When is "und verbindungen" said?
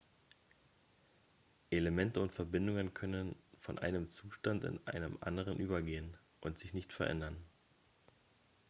2.21-2.95